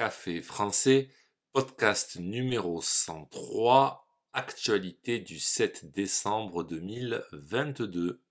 Café 0.00 0.40
français, 0.40 1.10
podcast 1.52 2.16
numéro 2.18 2.80
103, 2.80 4.02
actualité 4.32 5.18
du 5.18 5.38
7 5.38 5.92
décembre 5.92 6.64
2022. 6.64 8.22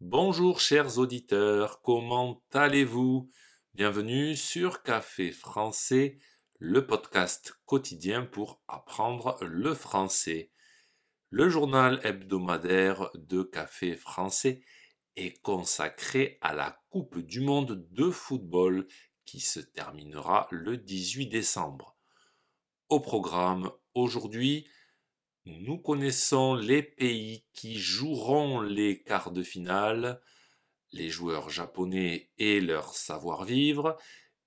Bonjour 0.00 0.58
chers 0.58 0.96
auditeurs, 0.96 1.82
comment 1.82 2.42
allez-vous? 2.54 3.28
Bienvenue 3.74 4.36
sur 4.36 4.82
Café 4.82 5.32
français, 5.32 6.16
le 6.66 6.86
podcast 6.86 7.52
quotidien 7.66 8.24
pour 8.24 8.62
apprendre 8.68 9.36
le 9.42 9.74
français. 9.74 10.50
Le 11.28 11.50
journal 11.50 12.00
hebdomadaire 12.04 13.10
de 13.16 13.42
Café 13.42 13.94
français 13.94 14.62
est 15.14 15.38
consacré 15.42 16.38
à 16.40 16.54
la 16.54 16.80
Coupe 16.88 17.18
du 17.18 17.42
monde 17.42 17.86
de 17.90 18.10
football 18.10 18.86
qui 19.26 19.40
se 19.40 19.60
terminera 19.60 20.48
le 20.50 20.78
18 20.78 21.26
décembre. 21.26 21.98
Au 22.88 22.98
programme 22.98 23.70
aujourd'hui, 23.92 24.66
nous 25.44 25.76
connaissons 25.76 26.54
les 26.54 26.82
pays 26.82 27.44
qui 27.52 27.78
joueront 27.78 28.62
les 28.62 29.02
quarts 29.02 29.32
de 29.32 29.42
finale, 29.42 30.22
les 30.92 31.10
joueurs 31.10 31.50
japonais 31.50 32.30
et 32.38 32.62
leur 32.62 32.94
savoir-vivre, 32.94 33.98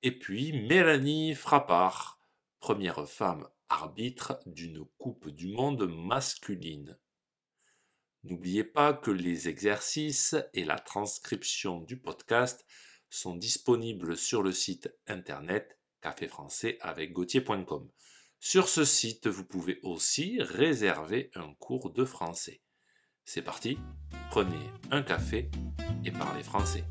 et 0.04 0.18
puis 0.18 0.54
Mélanie 0.54 1.34
Frappard, 1.36 2.22
première 2.60 3.08
femme 3.10 3.48
arbitre 3.70 4.40
d'une 4.46 4.86
Coupe 4.98 5.30
du 5.30 5.48
Monde 5.48 5.88
masculine. 5.90 6.98
N'oubliez 8.23 8.64
pas 8.64 8.94
que 8.94 9.12
les 9.12 9.48
exercices 9.48 10.36
et 10.53 10.66
la 10.66 10.80
transcription 10.80 11.81
du 11.81 12.00
podcast 12.00 12.66
sont 13.09 13.36
disponibles 13.36 14.18
sur 14.18 14.44
le 14.44 14.52
site 14.52 14.94
internet 15.08 15.80
café 16.02 16.28
français 16.28 16.78
avec 16.81 17.14
gauthier.com. 17.14 17.90
Sur 18.40 18.70
ce 18.70 18.86
site, 18.86 19.28
vous 19.28 19.45
pouvez 19.45 19.80
aussi 19.81 20.38
réserver 20.42 21.31
un 21.36 21.53
cours 21.56 21.92
de 21.92 22.06
français. 22.06 22.62
C'est 23.25 23.42
parti, 23.42 23.78
prenez 24.30 24.70
un 24.92 25.02
café 25.02 25.50
et 26.06 26.12
parlez 26.12 26.44
français. 26.44 26.86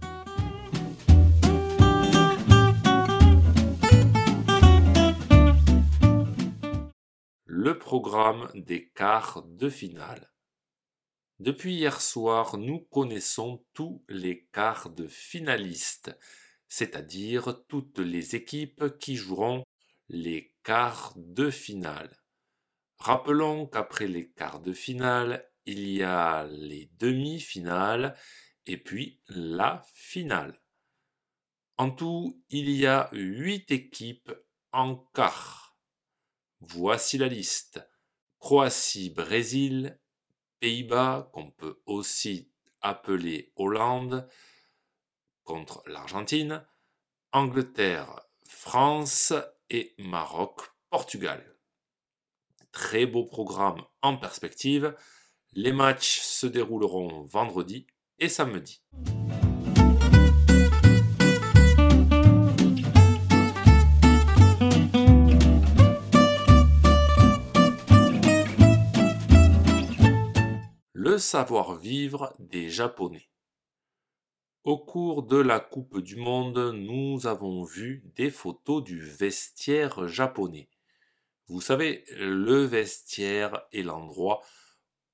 Programme 7.75 8.51
des 8.55 8.89
quarts 8.91 9.43
de 9.43 9.69
finale. 9.69 10.31
Depuis 11.39 11.75
hier 11.75 12.01
soir, 12.01 12.57
nous 12.57 12.81
connaissons 12.81 13.65
tous 13.75 14.05
les 14.09 14.47
quarts 14.53 14.91
de 14.91 15.07
finalistes, 15.07 16.17
c'est-à-dire 16.69 17.65
toutes 17.69 17.99
les 17.99 18.37
équipes 18.37 18.99
qui 18.99 19.17
joueront 19.17 19.65
les 20.09 20.55
quarts 20.63 21.13
de 21.17 21.51
finale. 21.51 22.17
Rappelons 22.99 23.67
qu'après 23.67 24.07
les 24.07 24.31
quarts 24.31 24.61
de 24.61 24.73
finale, 24.73 25.51
il 25.65 25.89
y 25.89 26.03
a 26.03 26.47
les 26.47 26.91
demi-finales 26.99 28.17
et 28.67 28.77
puis 28.77 29.21
la 29.29 29.83
finale. 29.93 30.59
En 31.77 31.91
tout, 31.91 32.43
il 32.49 32.71
y 32.71 32.87
a 32.87 33.09
huit 33.13 33.71
équipes 33.71 34.33
en 34.73 34.97
quart. 35.13 35.66
Voici 36.61 37.19
la 37.19 37.29
liste. 37.29 37.87
Croatie, 38.39 39.11
Brésil, 39.11 39.99
Pays-Bas, 40.61 41.31
qu'on 41.33 41.51
peut 41.51 41.81
aussi 41.87 42.51
appeler 42.81 43.53
Hollande, 43.57 44.29
contre 45.45 45.83
l'Argentine, 45.87 46.65
Angleterre, 47.33 48.21
France 48.47 49.33
et 49.71 49.95
Maroc-Portugal. 49.99 51.57
Très 52.73 53.07
beau 53.07 53.25
programme 53.25 53.83
en 54.03 54.17
perspective. 54.17 54.95
Les 55.53 55.73
matchs 55.73 56.21
se 56.21 56.47
dérouleront 56.47 57.25
vendredi 57.25 57.87
et 58.19 58.29
samedi. 58.29 58.83
Savoir-vivre 71.19 72.35
des 72.39 72.69
Japonais. 72.69 73.31
Au 74.65 74.77
cours 74.77 75.23
de 75.23 75.39
la 75.39 75.61
Coupe 75.61 76.01
du 76.01 76.17
Monde, 76.17 76.75
nous 76.75 77.27
avons 77.27 77.65
vu 77.65 78.03
des 78.17 78.31
photos 78.31 78.85
du 78.85 79.01
vestiaire 79.01 80.09
japonais. 80.09 80.69
Vous 81.49 81.61
savez, 81.63 82.05
le 82.17 82.65
vestiaire 82.65 83.67
est 83.73 83.83
l'endroit 83.83 84.43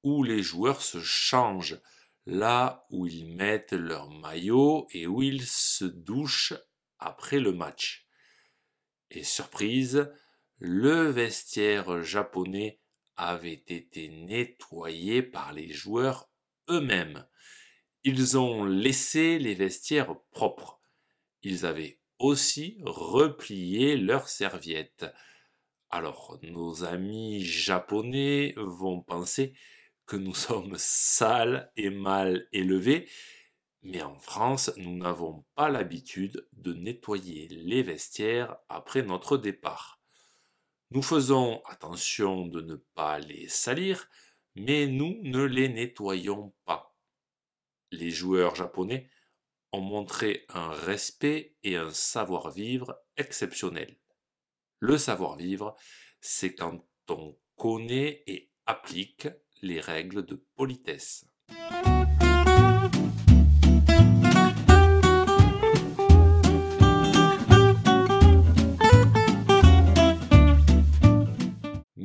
où 0.03 0.25
les 0.25 0.43
joueurs 0.43 0.83
se 0.83 0.99
changent, 1.01 1.81
là 2.27 2.85
où 2.91 3.07
ils 3.07 3.37
mettent 3.37 3.73
leur 3.73 4.11
maillot 4.11 4.89
et 4.91 5.07
où 5.07 5.23
ils 5.23 5.47
se 5.47 5.85
douchent 5.85 6.55
après 6.99 7.39
le 7.39 7.53
match. 7.53 8.09
Et 9.11 9.23
surprise, 9.23 10.11
le 10.59 11.11
vestiaire 11.11 12.03
japonais 12.03 12.82
avait 13.17 13.63
été 13.69 14.09
nettoyé 14.09 15.23
par 15.23 15.53
les 15.53 15.73
joueurs 15.73 16.31
eux-mêmes. 16.69 17.27
Ils 18.05 18.37
ont 18.39 18.65
laissé 18.65 19.39
les 19.39 19.55
vestiaires 19.55 20.17
propres. 20.31 20.81
Ils 21.43 21.67
avaient 21.67 22.01
aussi 22.19 22.79
replié 22.85 23.97
leurs 23.97 24.29
serviettes. 24.29 25.07
Alors 25.91 26.39
nos 26.43 26.85
amis 26.85 27.45
japonais 27.45 28.55
vont 28.57 29.03
penser 29.03 29.55
que 30.07 30.17
nous 30.17 30.35
sommes 30.49 30.75
sales 30.77 31.71
et 31.77 31.91
mal 31.91 32.49
élevés, 32.53 33.09
mais 33.83 34.03
en 34.03 34.19
France, 34.21 34.73
nous 34.77 34.97
n'avons 34.97 35.45
pas 35.57 35.69
l'habitude 35.69 36.47
de 36.53 36.73
nettoyer 36.73 37.49
les 37.49 37.83
vestiaires 37.83 38.57
après 38.69 39.03
notre 39.03 39.37
départ. 39.37 40.02
Nous 40.95 41.03
faisons 41.03 41.63
attention 41.65 42.47
de 42.47 42.61
ne 42.61 42.77
pas 42.77 43.19
les 43.19 43.49
salir, 43.49 44.09
mais 44.55 44.87
nous 44.87 45.19
ne 45.23 45.43
les 45.43 45.69
nettoyons 45.69 46.55
pas 46.65 46.93
les 47.93 48.11
joueurs 48.11 48.57
japonais 48.57 49.09
ont 49.71 49.81
montré 49.81 50.45
un 50.49 50.73
respect 50.73 51.55
et 51.63 51.77
un 51.77 51.91
savoir-vivre 51.91 52.99
exceptionnel. 53.17 53.97
Le 54.81 54.99
savoir-vivre, 54.99 55.77
c'est 56.21 56.55
quand 56.55 56.85
on 57.09 57.39
connaît 57.57 58.25
et 58.27 58.51
applique 58.67 59.29
les 59.61 59.81
règles 59.81 60.25
de 60.27 60.45
politesse. 60.57 61.27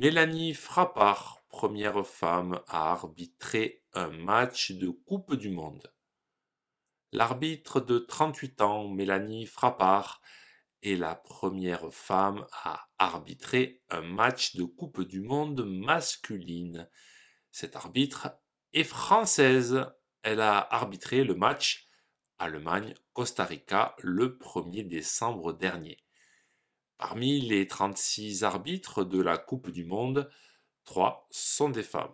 Mélanie 0.07 0.53
Frappard 0.53 1.43
première 1.49 2.07
femme 2.07 2.61
à 2.69 2.93
arbitrer 2.93 3.83
un 3.91 4.07
match 4.07 4.71
de 4.71 4.87
Coupe 4.87 5.35
du 5.35 5.49
Monde. 5.49 5.91
L'arbitre 7.11 7.81
de 7.81 7.99
38 7.99 8.61
ans, 8.61 8.87
Mélanie 8.87 9.45
Frappard, 9.45 10.21
est 10.81 10.95
la 10.95 11.13
première 11.13 11.91
femme 11.91 12.47
à 12.63 12.87
arbitrer 12.97 13.83
un 13.89 13.99
match 13.99 14.55
de 14.55 14.63
Coupe 14.63 15.01
du 15.01 15.19
Monde 15.19 15.65
masculine. 15.65 16.89
Cette 17.51 17.75
arbitre 17.75 18.29
est 18.71 18.85
française. 18.85 19.87
Elle 20.23 20.39
a 20.39 20.59
arbitré 20.73 21.25
le 21.25 21.35
match 21.35 21.85
Allemagne-Costa 22.39 23.43
Rica 23.43 23.93
le 23.99 24.37
1er 24.37 24.87
décembre 24.87 25.51
dernier. 25.51 25.97
Parmi 26.97 27.41
les 27.41 27.67
36 27.67 28.43
arbitres 28.43 29.03
de 29.03 29.21
la 29.21 29.37
Coupe 29.37 29.69
du 29.69 29.85
Monde, 29.85 30.29
Trois 30.87 31.27
sont 31.29 31.69
des 31.69 31.83
femmes. 31.83 32.13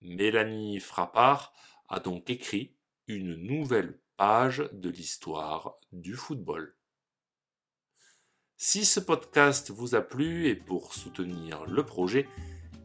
Mélanie 0.00 0.78
Frappard 0.78 1.52
a 1.88 1.98
donc 1.98 2.30
écrit 2.30 2.76
une 3.08 3.34
nouvelle 3.34 3.98
page 4.16 4.62
de 4.72 4.88
l'histoire 4.88 5.74
du 5.90 6.14
football. 6.14 6.76
Si 8.56 8.84
ce 8.84 9.00
podcast 9.00 9.72
vous 9.72 9.96
a 9.96 10.02
plu 10.02 10.46
et 10.46 10.54
pour 10.54 10.94
soutenir 10.94 11.66
le 11.66 11.84
projet, 11.84 12.28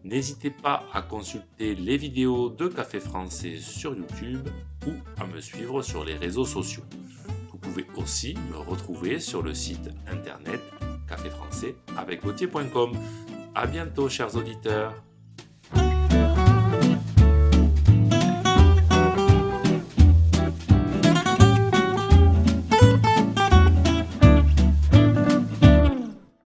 n'hésitez 0.04 0.50
pas 0.50 0.84
à 0.92 1.04
consulter 1.04 1.76
les 1.76 1.98
vidéos 1.98 2.50
de 2.50 2.68
Café 2.68 3.00
Français 3.00 3.58
sur 3.60 3.96
YouTube 3.96 4.50
ou 4.88 4.94
à 5.22 5.28
me 5.28 5.40
suivre 5.40 5.84
sur 5.84 6.04
les 6.04 6.18
réseaux 6.18 6.46
sociaux. 6.46 6.86
Vous 7.52 7.60
pouvez 7.60 7.86
aussi 7.96 8.34
me 8.50 8.58
retrouver 8.58 9.20
sur 9.20 9.44
le 9.44 9.54
site 9.54 9.92
internet 10.08 10.62
café 11.08 11.30
français 11.30 11.76
avec 11.98 12.24
A 13.54 13.68
bientôt, 13.68 14.10
chers 14.10 14.36
auditeurs. 14.36 14.94